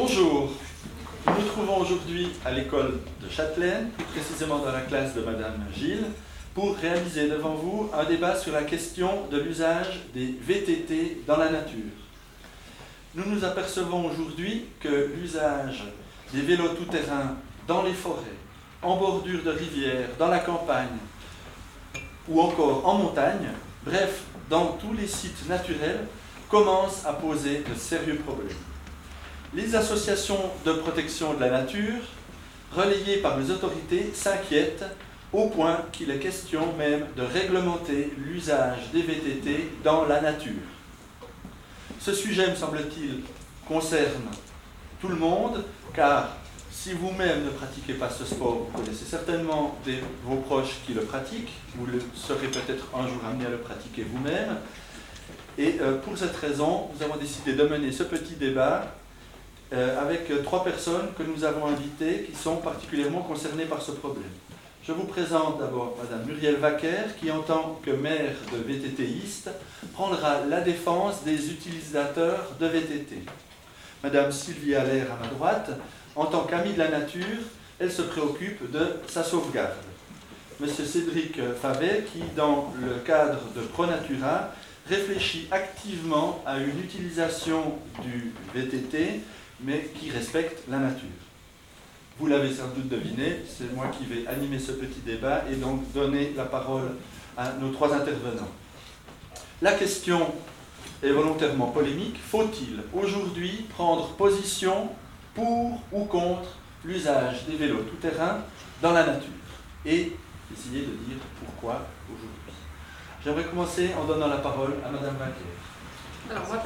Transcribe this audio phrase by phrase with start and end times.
[0.00, 0.52] Bonjour,
[1.26, 5.66] nous nous trouvons aujourd'hui à l'école de Châtelaine, plus précisément dans la classe de Madame
[5.74, 6.06] Gilles,
[6.54, 11.50] pour réaliser devant vous un débat sur la question de l'usage des VTT dans la
[11.50, 11.90] nature.
[13.16, 15.82] Nous nous apercevons aujourd'hui que l'usage
[16.32, 17.34] des vélos tout-terrain
[17.66, 18.38] dans les forêts,
[18.82, 20.98] en bordure de rivières, dans la campagne
[22.28, 23.48] ou encore en montagne,
[23.84, 26.06] bref, dans tous les sites naturels,
[26.48, 28.54] commence à poser de sérieux problèmes.
[29.54, 32.02] Les associations de protection de la nature,
[32.70, 34.84] relayées par les autorités, s'inquiètent
[35.32, 40.52] au point qu'il est question même de réglementer l'usage des VTT dans la nature.
[41.98, 43.22] Ce sujet, me semble-t-il,
[43.66, 44.28] concerne
[45.00, 46.36] tout le monde, car
[46.70, 49.78] si vous-même ne pratiquez pas ce sport, vous connaissez certainement
[50.24, 54.04] vos proches qui le pratiquent, vous le serez peut-être un jour amené à le pratiquer
[54.04, 54.56] vous-même.
[55.56, 58.94] Et euh, pour cette raison, nous avons décidé de mener ce petit débat
[59.72, 63.90] euh, avec euh, trois personnes que nous avons invitées qui sont particulièrement concernées par ce
[63.92, 64.30] problème.
[64.82, 69.50] Je vous présente d'abord Madame Muriel Vaquer, qui en tant que maire de VTTiste
[69.92, 73.16] prendra la défense des utilisateurs de VTT.
[74.02, 75.70] Madame Sylvie Allaire à ma droite,
[76.16, 77.42] en tant qu'amie de la nature,
[77.78, 79.74] elle se préoccupe de sa sauvegarde.
[80.60, 84.50] Monsieur Cédric Favet, qui dans le cadre de ProNatura
[84.88, 89.20] réfléchit activement à une utilisation du VTT,
[89.60, 91.08] mais qui respecte la nature.
[92.18, 95.92] Vous l'avez sans doute deviné, c'est moi qui vais animer ce petit débat et donc
[95.92, 96.96] donner la parole
[97.36, 98.48] à nos trois intervenants.
[99.62, 100.34] La question
[101.02, 102.16] est volontairement polémique.
[102.20, 104.88] Faut-il aujourd'hui prendre position
[105.34, 108.38] pour ou contre l'usage des vélos tout-terrain
[108.82, 109.28] dans la nature
[109.84, 110.12] Et
[110.52, 112.54] essayer de dire pourquoi aujourd'hui?
[113.24, 116.64] J'aimerais commencer en donnant la parole à Madame Vaquer.